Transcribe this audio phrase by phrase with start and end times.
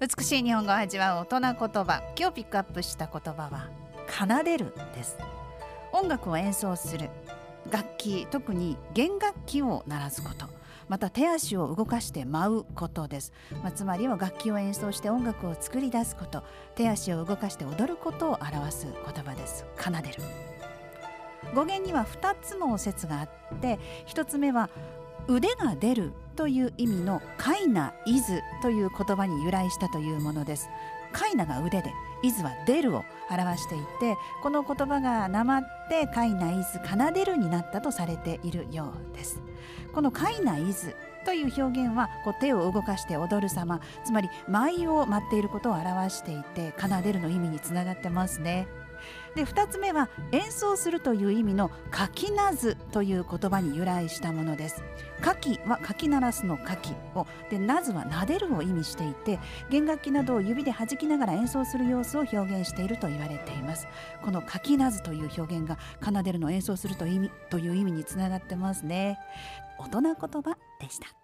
[0.00, 3.68] 美しい日本語を味わう大人言葉今日ピックアップした言葉は
[4.08, 5.16] 奏でるです。
[5.92, 7.10] 音楽を演奏する
[7.70, 10.46] 楽器特に弦楽器を鳴らすこと。
[10.88, 13.32] また手足を動かして舞うことです、
[13.62, 16.42] まあ、つまりは楽器を演奏して音楽を作り出すこと。
[16.74, 19.64] 手足を動かして踊ることを表す言葉です。
[19.78, 20.22] 奏でる。
[21.54, 24.70] 語源には2つの説があって1つ目は
[25.28, 30.68] 腕が出るという意味の「カイナ・イズ」という言葉に由来したというものです。
[31.12, 31.92] カイナが腕で
[32.24, 39.40] イズは出るを表していてこの言葉がなまってカイナイズ奏でるになったとされているようです
[39.92, 48.66] このカイナイズという表現はこう手を動かして踊る様つまり舞を舞っていることを表していて奏でるの意味につながってますね
[49.34, 54.82] で2つ目は演奏するという意味の「かきなず」という言葉に由来したものです。
[55.20, 57.26] かきはかき鳴らすのかきを。
[57.48, 59.38] でなずはなでるを意味していて
[59.70, 63.86] 弦楽器などを指で弾きながら演奏する様子を表現していると言われています。
[64.22, 69.18] このかきなずという表現が奏でるのを演奏するという意味という意味につながってますね。
[69.78, 71.21] 大人言葉でした。